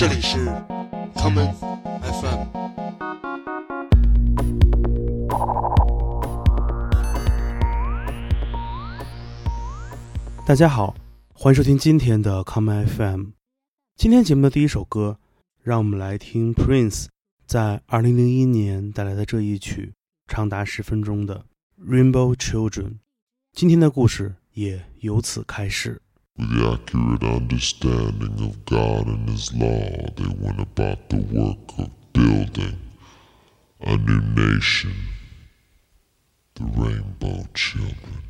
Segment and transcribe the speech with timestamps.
[0.00, 0.38] 这里是
[1.14, 1.52] common
[2.00, 2.46] FM。
[10.46, 10.94] 大家好，
[11.34, 13.32] 欢迎收听今天的 common FM。
[13.94, 15.18] 今天节目的第一首歌，
[15.62, 17.08] 让我们来听 Prince
[17.44, 19.92] 在2001年带来的这一曲，
[20.26, 21.44] 长达十分钟的
[21.86, 22.84] 《Rainbow Children》。
[23.52, 26.00] 今天的故事也由此开始。
[26.40, 32.78] With the accurate understanding of God and His law, they went about the work of building
[33.82, 34.94] a new nation,
[36.54, 38.22] the Rainbow Children.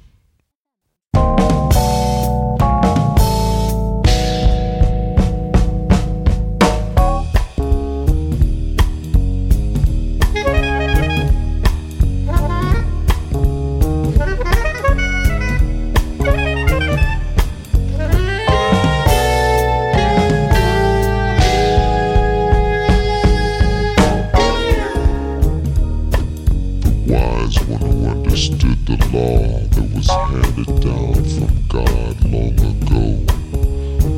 [28.30, 33.18] Understood the law that was handed down from God long ago,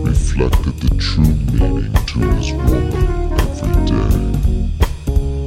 [0.02, 2.92] reflected the true meaning to his woman
[3.41, 4.12] every day.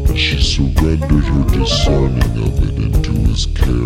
[0.10, 3.85] And she surrendered her discerning of it into his care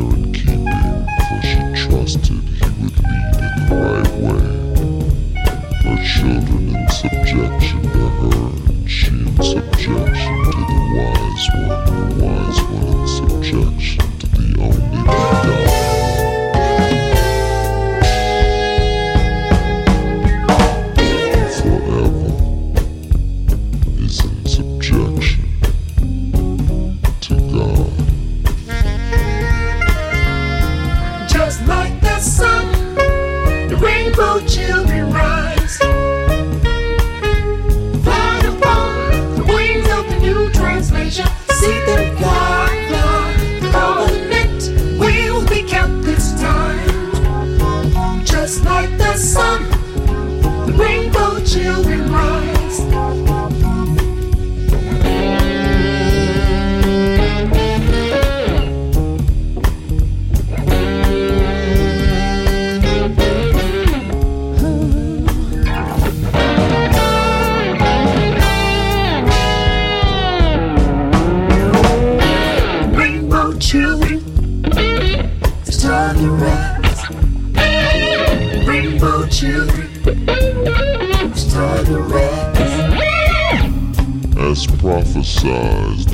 [85.50, 86.09] stars.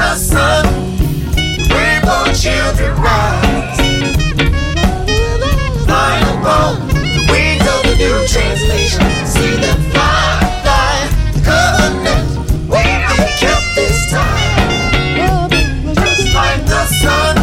[0.00, 0.64] the sun,
[1.68, 3.76] rainbow children rise.
[5.84, 9.04] Fly upon the wings of the new translation.
[9.26, 10.94] See them fly, fly,
[11.34, 12.26] the covenant.
[12.72, 12.82] We
[13.12, 15.50] don't this time.
[15.94, 17.36] Just like the sun,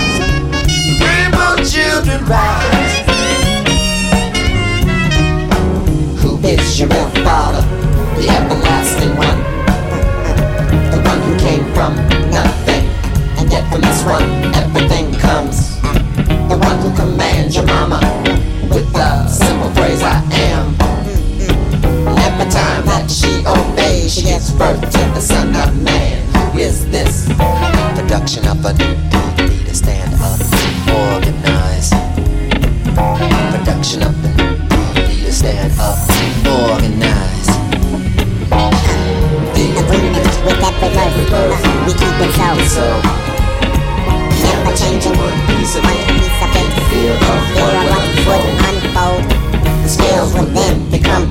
[1.06, 2.98] rainbow children rise.
[6.22, 7.57] Who is your real father?
[14.08, 15.76] front, everything comes.
[16.52, 18.00] The one who commands your mama
[18.72, 20.18] with the simple phrase I
[20.48, 20.66] am.
[22.28, 26.24] Every time that she obeys, she gives birth to the Son of Man.
[26.54, 27.28] Who is this?
[28.00, 30.40] Production of a new DVD to stand up,
[30.88, 31.90] to organize.
[33.56, 36.00] Production of a new DVD to stand up,
[36.44, 37.50] to organize.
[39.58, 40.60] The agreement with
[41.06, 43.27] every move, we keep it so
[44.80, 45.18] changing.
[45.18, 46.70] one piece of One.
[46.90, 49.24] Fear of would unfold.
[49.84, 51.26] The Scales would then become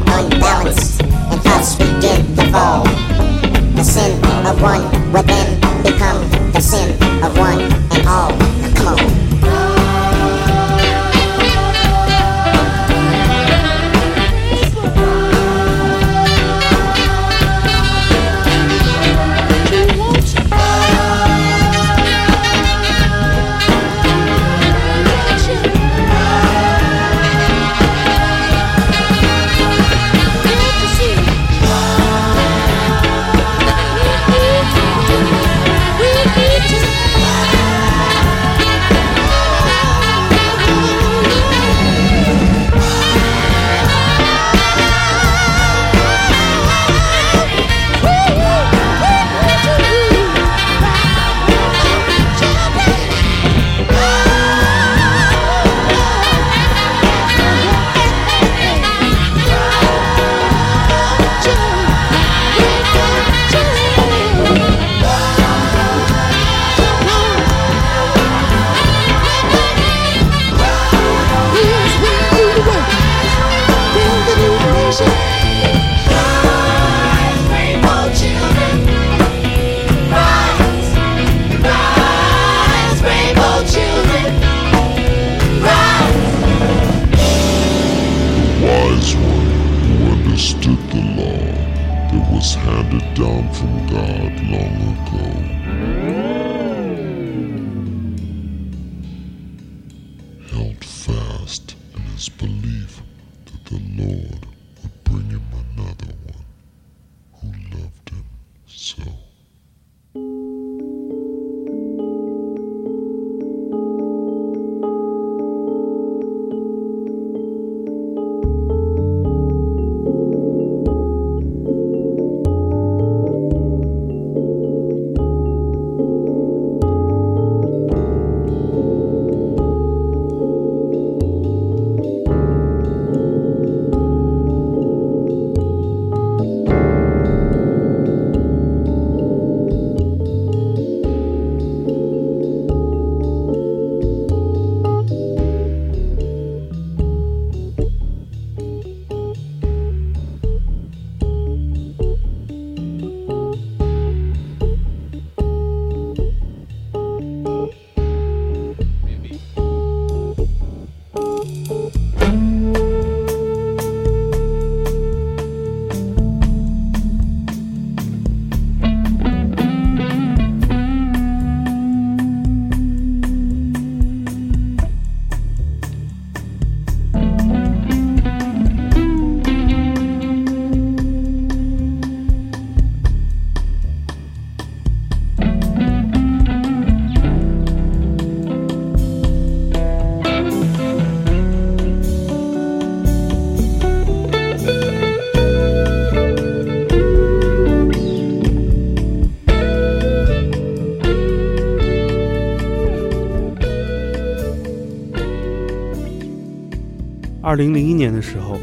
[207.57, 208.61] 二零零一年的时候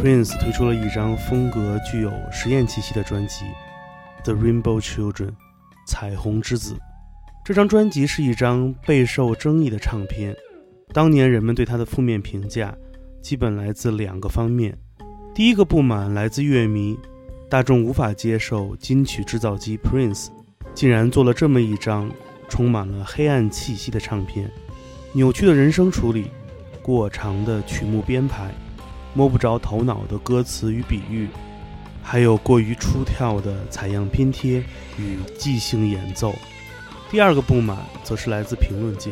[0.00, 3.44] ，Prince 推出了一张风格具有实验气息的专辑
[4.22, 5.30] 《The Rainbow Children》
[5.84, 6.76] 彩虹之子。
[7.44, 10.36] 这张专辑是一张备受争议的唱片，
[10.92, 12.72] 当年人们对它的负面评价
[13.20, 14.78] 基本来自两个方面。
[15.34, 16.96] 第一个不满来自乐迷，
[17.48, 20.28] 大众无法接受金曲制造机 Prince
[20.72, 22.08] 竟然做了这么一张
[22.48, 24.48] 充满了黑暗气息的唱片，
[25.14, 26.30] 扭曲的人声处理。
[26.82, 28.50] 过长的曲目编排，
[29.14, 31.28] 摸不着头脑的歌词与比喻，
[32.02, 34.62] 还有过于出挑的采样拼贴
[34.98, 36.34] 与即兴演奏。
[37.10, 39.10] 第二个不满则是来自评论界，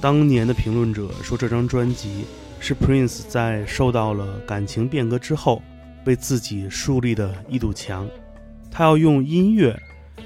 [0.00, 2.24] 当年的评论者说这张专辑
[2.60, 5.62] 是 Prince 在受到了感情变革之后
[6.04, 8.08] 为自己树立的一堵墙，
[8.70, 9.74] 他要用音乐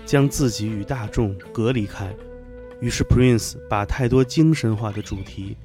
[0.04, 2.12] 将自己与大众隔离开。
[2.80, 5.56] 于是 Prince 把太多精神化的主题。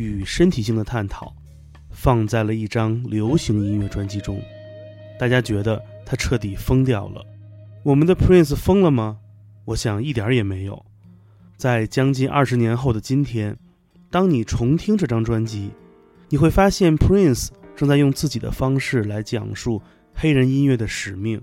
[0.00, 1.36] 与身体性的探讨，
[1.90, 4.40] 放在了一张流行音乐专辑中，
[5.18, 7.22] 大家觉得他彻底疯掉了。
[7.82, 9.18] 我们的 Prince 疯了吗？
[9.66, 10.82] 我想一点也没有。
[11.58, 13.54] 在将近二十年后的今天，
[14.10, 15.70] 当你重听这张专辑，
[16.30, 19.82] 你会发现 Prince 正在用自己的方式来讲述
[20.14, 21.38] 黑人音乐的使命，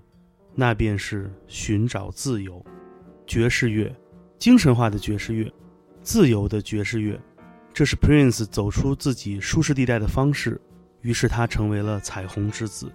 [0.56, 2.66] 那便是寻找自由。
[3.28, 3.96] 爵士乐，
[4.40, 5.52] 精神化的爵士乐，
[6.02, 7.20] 自由的爵士乐，
[7.78, 10.60] 这是 Prince 走出自己舒适地带的方式。
[11.02, 12.92] 于是他成为了彩虹之子。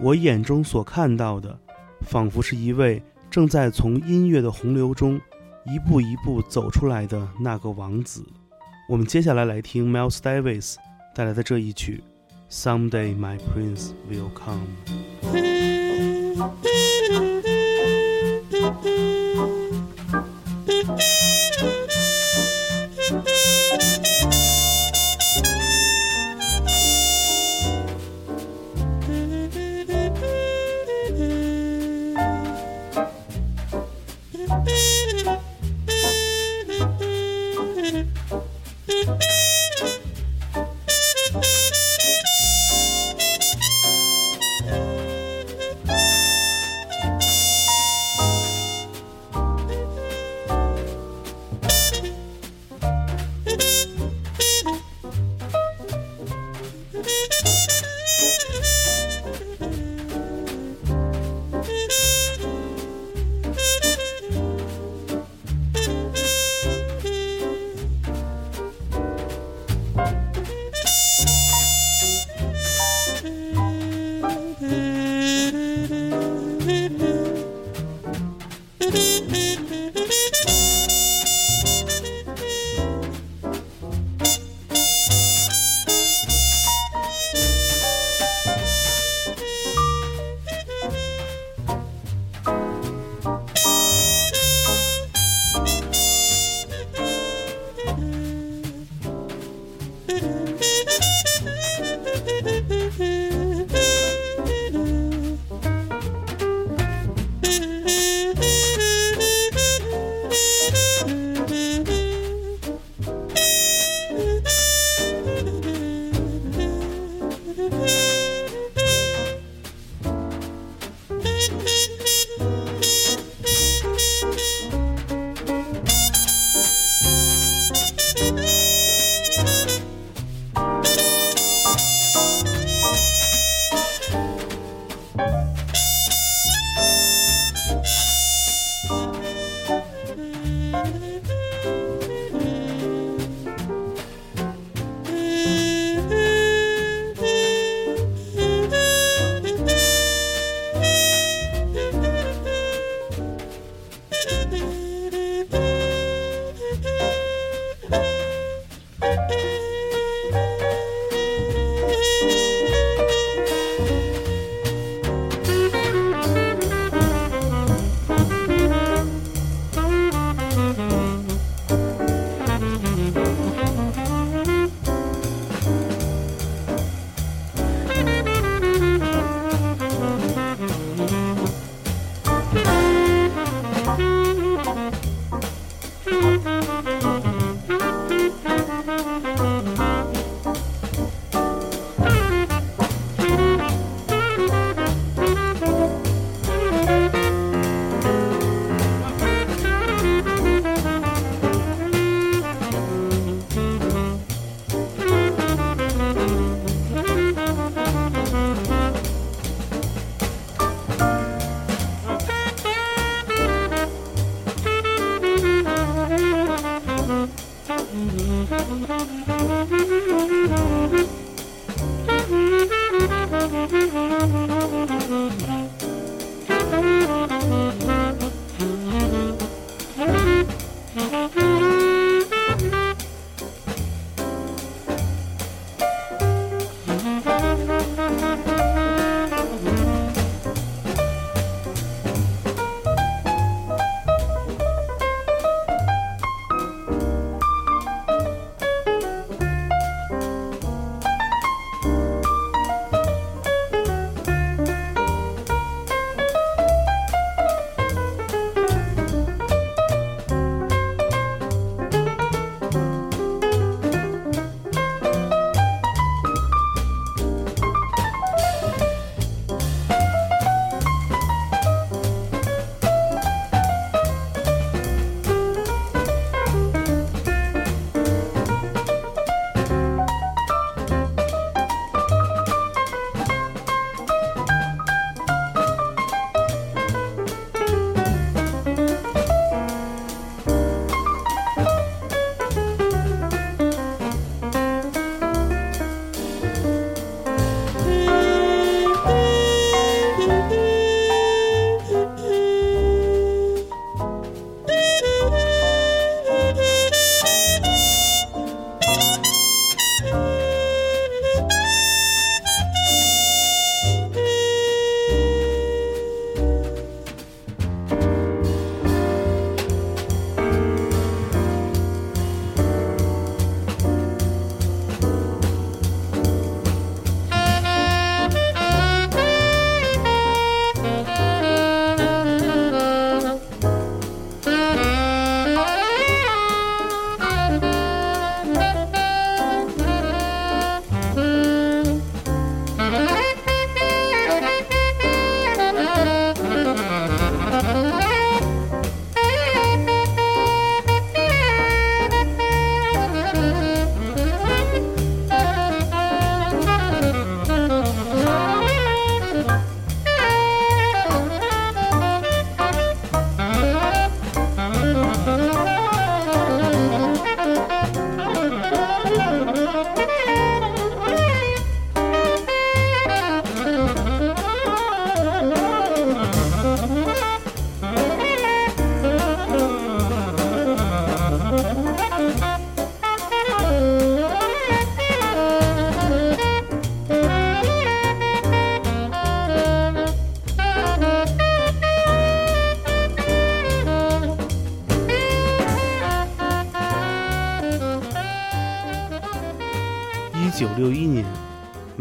[0.00, 1.60] 我眼中所看到的，
[2.00, 5.20] 仿佛是一位正在从音乐的洪流中
[5.66, 8.24] 一步一步走出来的那个王子。
[8.88, 10.76] 我们接下来来听 Miles Davis
[11.14, 12.02] 带来的这一曲
[12.50, 14.68] 《Someday My Prince Will Come》。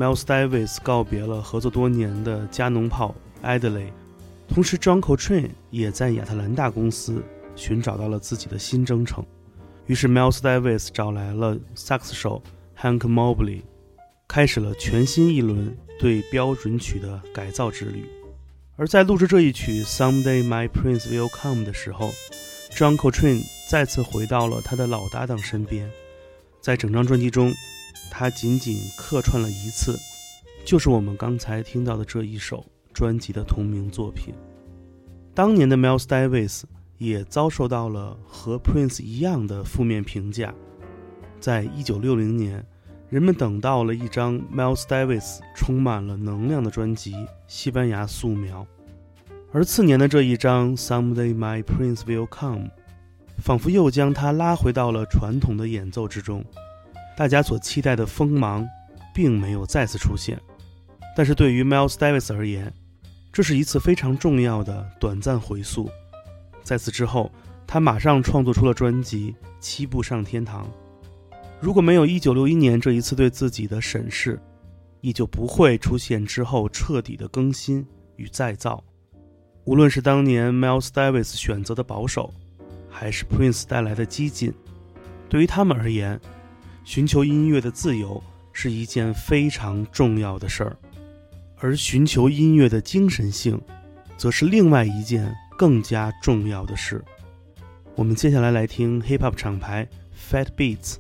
[0.08, 3.91] ，Miles Davis 告别了合作多年的加农炮 Adley，
[4.48, 7.22] 同时 John Coltrane 也在亚特兰大公司
[7.56, 9.26] 寻找到了自己的新征程。
[9.86, 12.41] 于是 Miles Davis 找来了萨克斯手
[12.80, 13.63] Hank Mobley，
[14.28, 18.06] 开始了全新一轮对标准曲的改造之旅。
[18.76, 22.12] 而在录制这一曲《Someday My Prince Will Come》的时候
[22.72, 25.89] ，John Coltrane 再次回到了他的老搭档身边。
[26.62, 27.54] 在整张专辑中，
[28.10, 29.98] 他仅仅客串了一次，
[30.65, 34.34] 就是我们刚才听到的这一首专辑的同名作品。
[35.34, 36.63] 当年的 Miles Davis
[36.98, 40.54] 也遭受到了和 Prince 一样的负面评价。
[41.39, 42.65] 在一九六零年，
[43.10, 47.13] 人们等到了一张 Miles Davis 充满了能量的专辑
[47.48, 48.65] 《西班牙素描》，
[49.52, 52.65] 而次年的这一张《Someday My Prince Will Come》。
[53.39, 56.43] 仿佛又将他拉回到了传统的演奏之中，
[57.18, 58.64] 大家所期待的锋芒，
[59.12, 60.40] 并没有再次出现。
[61.16, 62.72] 但是对于 Miles Davis 而言，
[63.34, 65.90] 这是一次非常重要的短暂回溯。
[66.62, 67.32] 在此之后，
[67.66, 70.64] 他马上创作出了专辑《七步上天堂》。
[71.60, 74.40] 如果没有1961年这一次对自己的审视，
[75.02, 77.84] 也就不会出现之后彻底的更新
[78.18, 78.84] 与再造。
[79.66, 82.32] 无论是当年 Miles Davis 选择的保守，
[82.92, 84.54] 还是 Prince 带来的激进，
[85.28, 86.20] 对于他们而言，
[86.88, 88.23] 寻求音乐的自由
[88.54, 90.78] 是一件非常重要的事儿，
[91.58, 93.60] 而寻求音乐的精神性，
[94.15, 97.04] 则是另外一件更加重要的事。
[97.93, 99.86] 我们接下来来听 Hip Hop 厂牌
[100.32, 100.95] Fat Beats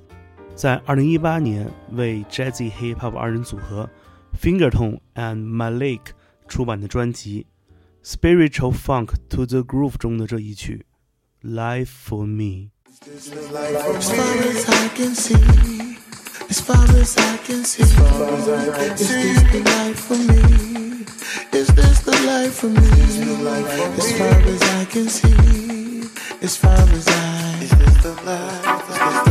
[0.55, 3.89] 在2018年为 Jazzy Hip Hop 二人组合
[4.37, 6.01] Fingertone and Malik
[6.49, 7.47] 出版的专辑
[8.05, 10.85] 《Spiritual Funk to the Groove》中的这一曲。
[11.41, 12.71] life for me.
[13.05, 15.97] As far as I can see,
[16.49, 17.95] as far as I can see, is
[19.07, 21.05] this the life for me?
[21.53, 22.89] Is this the life for me?
[23.97, 26.09] As far as I can see,
[26.41, 29.26] as far as I, is this the life?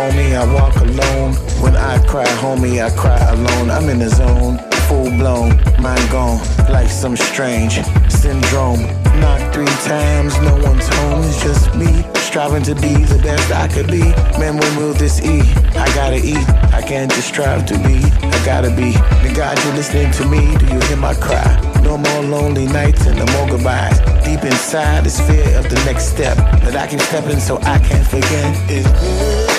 [0.00, 1.34] Homie, I walk alone.
[1.62, 3.70] When I cry, homie, I cry alone.
[3.70, 4.58] I'm in the zone,
[4.88, 7.74] full blown, mind gone, like some strange
[8.08, 8.82] syndrome.
[9.20, 12.04] Knocked three times, no one's home, it's just me.
[12.30, 14.04] Striving to be the best I could be.
[14.38, 15.44] Man, when will this eat?
[15.76, 16.48] I gotta eat.
[16.72, 17.98] I can't just strive to be.
[18.36, 18.92] I gotta be.
[19.22, 20.56] The God, you're listening to me.
[20.56, 21.50] Do you hear my cry?
[21.82, 23.98] No more lonely nights and no more goodbyes.
[24.24, 28.06] Deep inside is fear of the next step that I keep stepping so I can't
[28.06, 28.70] forget.
[28.70, 29.49] Is As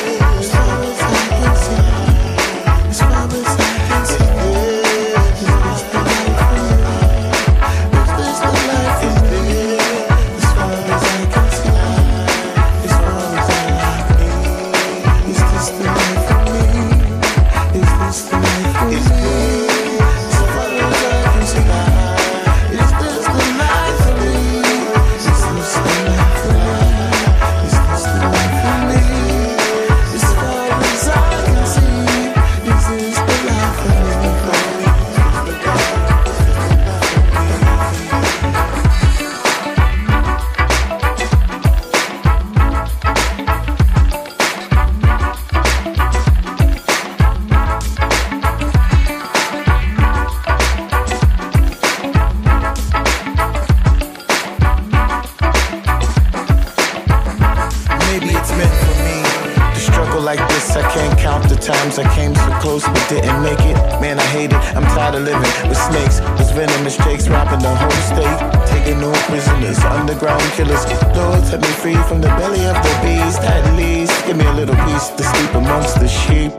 [60.62, 60.76] this.
[60.76, 63.76] I can't count the times I came so close but didn't make it.
[64.02, 64.62] Man, I hate it.
[64.76, 66.22] I'm tired of living with snakes.
[66.38, 68.40] With venomous jakes robbing the whole state.
[68.70, 70.86] Taking no prisoners, underground killers.
[71.16, 73.42] Lord, set me free from the belly of the beast.
[73.42, 76.54] At least give me a little peace to sleep amongst the sheep.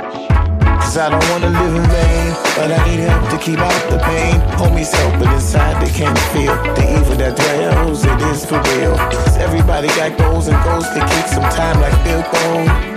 [0.83, 3.99] Cause I don't wanna live in vain, but I need help to keep out the
[3.99, 4.35] pain.
[4.59, 8.05] Homies help, but inside they can't feel the evil that dwells.
[8.05, 8.97] It is for real.
[8.97, 12.91] Cause everybody got goals and goals to keep some time like Bill Gold.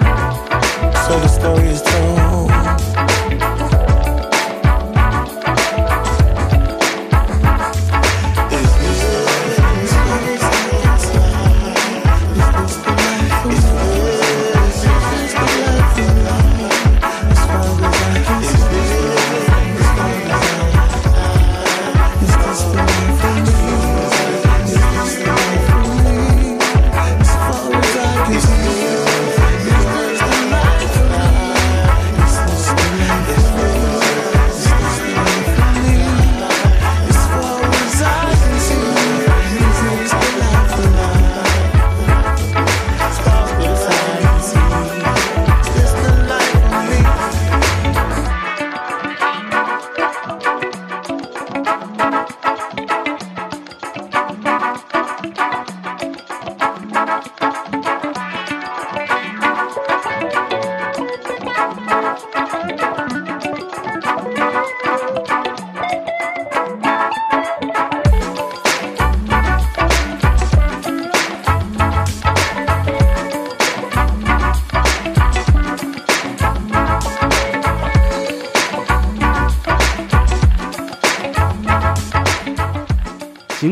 [1.06, 2.45] So the story is told.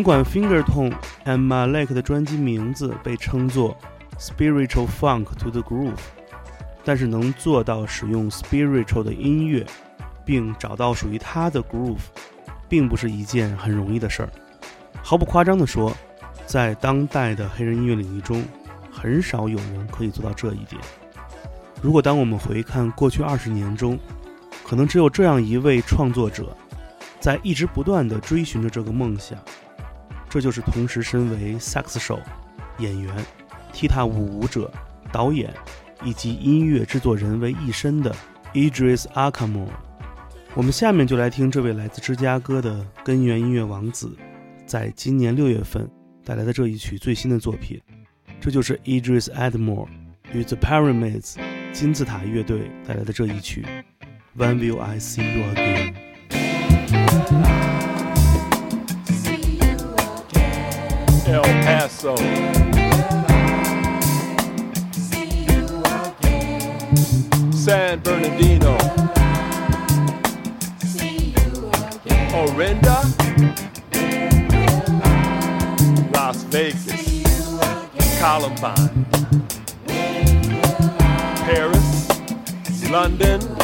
[0.04, 3.74] 尽管 Fingertone and Malek 的专辑名字被称作
[4.20, 5.96] Spiritual Funk to the Groove，
[6.84, 9.66] 但是能做到使用 spiritual 的音乐，
[10.26, 12.02] 并找到属于它的 groove，
[12.68, 14.30] 并不是一件很容易的事儿。
[15.02, 15.96] 毫不夸张地说，
[16.46, 18.44] 在当代的黑人音乐领域中，
[18.92, 20.82] 很少有人可以做到这一点。
[21.82, 23.98] 如果当我们回看过去二十年中，
[24.66, 26.54] 可能只有这样一位创作者，
[27.22, 29.40] 在一直不断地追寻着这个梦想。
[30.34, 32.20] 这就是同时身为萨克斯手、
[32.80, 33.14] 演员、
[33.72, 34.74] 踢踏舞舞者、
[35.12, 35.54] 导演
[36.04, 38.12] 以及音乐制作人为一身的
[38.52, 39.68] Idris Akamor。
[40.56, 44.12] 我们下面就来听这位来自芝加哥的根源音乐王子，
[44.66, 45.88] 在今年六月份
[46.26, 47.80] 带来的这一曲最新的作品。
[48.42, 49.86] 这就是 Idris Admore
[50.34, 51.36] 与 The Pyramids
[51.72, 53.64] 金字塔乐队带来的这一曲
[54.36, 55.94] When Will I See You Again？
[61.84, 62.16] Paso.
[67.52, 68.78] San Bernardino.
[72.34, 73.02] Orinda.
[76.14, 76.86] Las Vegas.
[78.22, 79.06] Columbine.
[81.46, 82.08] Paris.
[82.90, 83.63] London.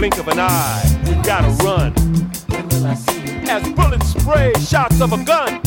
[0.00, 1.92] Blink of an eye, we gotta run.
[3.46, 5.60] As bullets spray shots of a gun.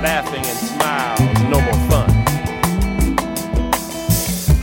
[0.00, 2.08] Laughing and smiles, no more fun.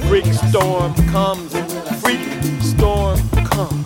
[0.08, 1.51] Freak storm comes,
[1.99, 2.21] freak
[2.62, 3.86] storm comes.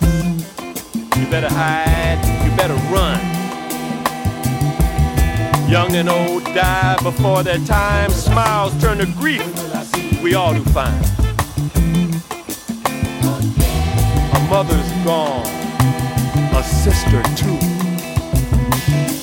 [1.17, 3.19] You better hide, you better run.
[5.67, 8.11] Young and old die before their time.
[8.11, 9.41] Smiles turn to grief.
[10.21, 11.12] We all do fine.
[14.53, 15.47] Mother's gone,
[16.53, 17.57] a sister too,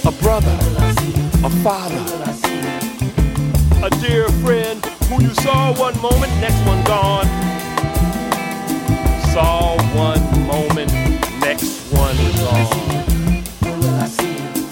[0.08, 0.58] a brother,
[1.44, 2.02] a father,
[3.86, 7.26] a dear friend who you saw one moment, next one gone.
[9.32, 10.92] Saw one moment,
[11.38, 13.44] next one gone.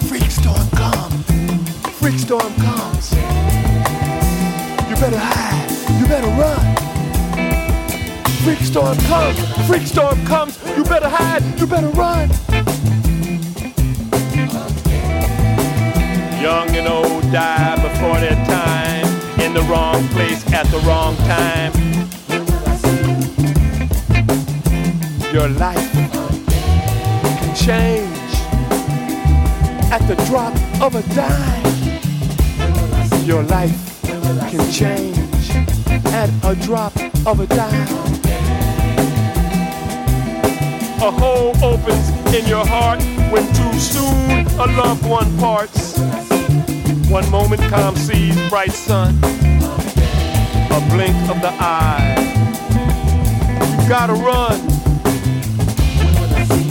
[0.09, 1.25] Freak storm comes.
[2.01, 3.13] Freak storm comes.
[4.89, 6.01] You better hide.
[6.01, 6.88] You better run.
[8.49, 9.67] Freak storm comes.
[9.67, 10.59] Freak storm comes.
[10.75, 11.43] You better hide.
[11.61, 12.31] You better run.
[16.41, 19.05] Young and old die before their time.
[19.39, 21.75] In the wrong place at the wrong time.
[25.31, 25.93] Your life
[27.41, 28.33] can change
[29.93, 31.67] at the drop of a dime.
[33.27, 34.01] Your life
[34.51, 35.51] can change
[36.07, 38.18] at a drop of a dime.
[41.01, 45.97] A hole opens in your heart when too soon a loved one parts.
[47.09, 52.17] One moment calm sees bright sun, a blink of the eye.
[53.81, 54.61] You gotta run.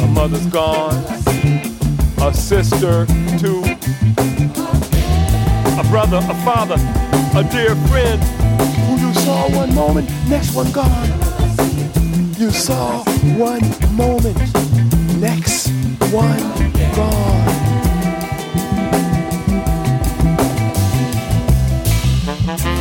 [0.04, 1.04] A mother's gone,
[2.22, 3.06] a sister
[3.40, 3.64] too,
[5.80, 6.76] a brother, a father,
[7.34, 8.22] a dear friend
[8.88, 11.27] who you saw one moment, next one gone.
[12.38, 13.04] You saw
[13.36, 13.64] one
[13.96, 14.38] moment,
[15.20, 15.70] next
[16.14, 16.38] one
[16.94, 17.48] gone.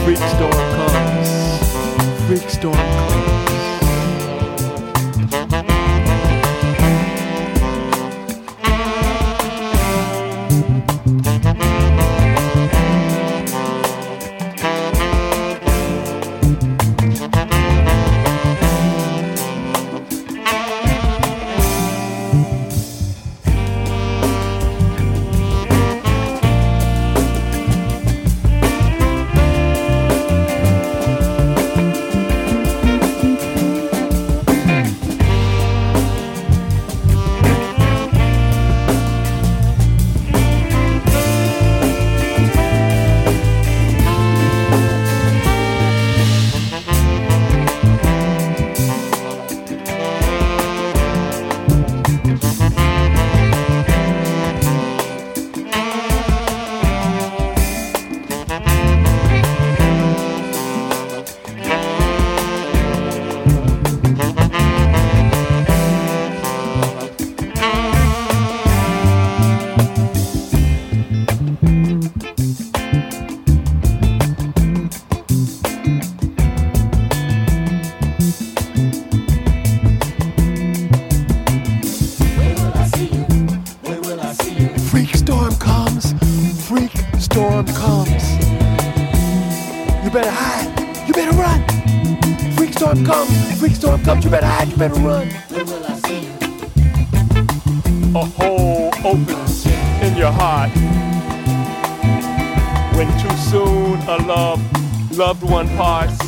[0.04, 1.30] Freak storm comes,
[2.26, 3.36] freak storm comes.
[11.32, 11.55] Freak
[87.36, 88.24] storm comes.
[90.02, 90.72] You better hide,
[91.06, 91.60] you better run.
[92.56, 95.28] Freak storm comes, freak storm comes, you better hide, you better run.
[98.16, 99.66] A hole opens
[100.00, 100.70] in your heart
[102.96, 104.62] when too soon a love,
[105.14, 106.18] loved one parts.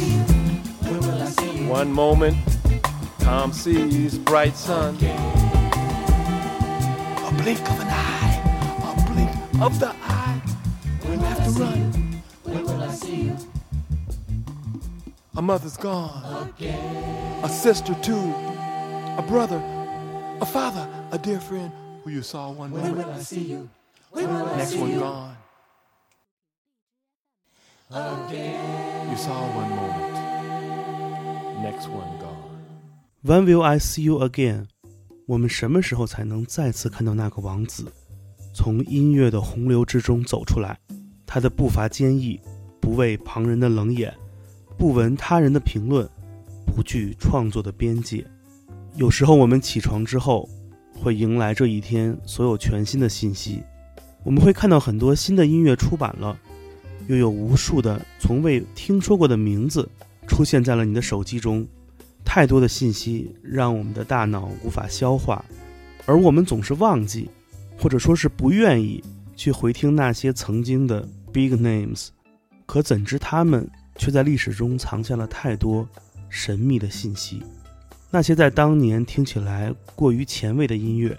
[1.70, 2.36] One moment,
[3.20, 4.96] Tom sees bright sun.
[7.24, 8.34] A blink of an eye,
[8.90, 9.97] a blink of the
[11.59, 12.21] run.
[12.43, 13.35] When will I see you?
[15.35, 16.53] A mother's gone.
[17.43, 18.33] A sister too.
[19.17, 19.61] A brother.
[20.41, 20.87] A father.
[21.11, 21.71] A dear friend
[22.03, 22.95] who you saw one moment.
[22.95, 23.69] When will I see you?
[24.57, 25.35] Next one gone.
[27.91, 30.13] You saw one moment.
[31.61, 32.49] Next one gone.
[33.21, 34.67] When will I see you again？
[35.25, 37.93] 我们什么时候才能再次看到那个王子，
[38.53, 40.79] 从音乐的洪流之中走出来？
[41.30, 42.40] 他的步伐坚毅，
[42.80, 44.12] 不畏旁人的冷眼，
[44.78, 46.08] 不闻他人的评论，
[46.64, 48.26] 不惧创作的边界。
[48.96, 50.48] 有时候我们起床之后，
[50.94, 53.62] 会迎来这一天所有全新的信息。
[54.24, 56.34] 我们会看到很多新的音乐出版了，
[57.08, 59.86] 又有无数的从未听说过的名字
[60.26, 61.64] 出现在了你的手机中。
[62.24, 65.44] 太多的信息让我们的大脑无法消化，
[66.06, 67.28] 而我们总是忘记，
[67.78, 69.04] 或者说是不愿意
[69.36, 72.08] 去回听那些曾经的 big names。
[72.66, 75.88] 可怎知他们却在历史中藏下了太多
[76.28, 77.42] 神秘的信息。
[78.10, 81.18] 那些在当年听起来过于前卫的音乐，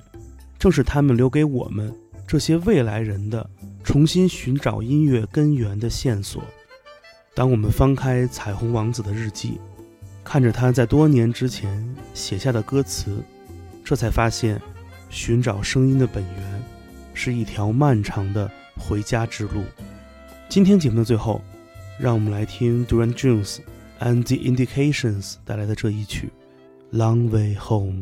[0.57, 1.93] 正是他们留给我们
[2.27, 3.49] 这些未来人的
[3.83, 6.43] 重新寻找音乐根源的线索。
[7.35, 9.59] 当我们翻开彩虹王子的日记。
[10.21, 13.17] 看着他在多年之前写下的歌词，
[13.83, 14.61] 这才发现，
[15.09, 16.63] 寻找声音的本源，
[17.15, 19.63] 是一条漫长的回家之路。
[20.49, 21.39] 今天节目的最后，
[21.99, 23.59] 让我们来听 Duran Jones
[23.99, 26.27] and the Indications 带来的这一曲
[26.97, 28.01] 《Long Way Home》。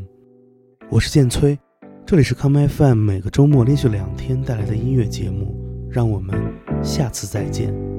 [0.89, 1.59] 我是建崔，
[2.05, 5.61] 这里是 Come FM，每个周末连续两天带来的音乐节目。
[5.91, 6.36] 让我们
[6.82, 7.96] 下次再见。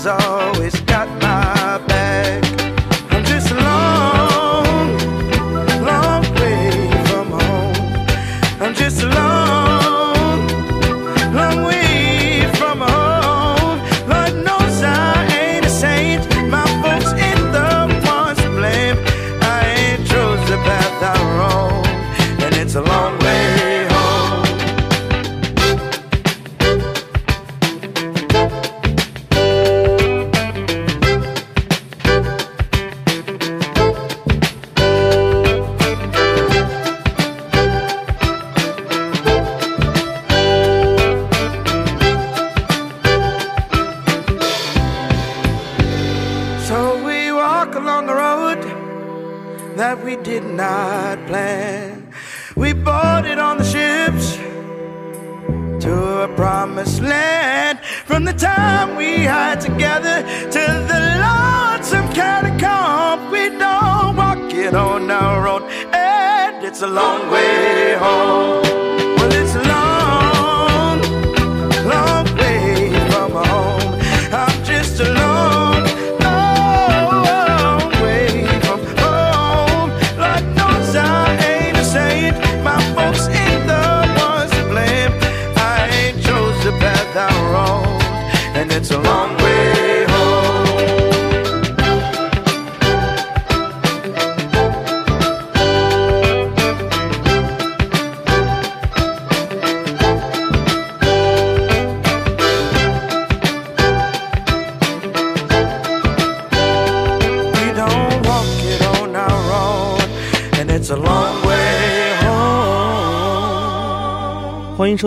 [0.00, 0.39] is all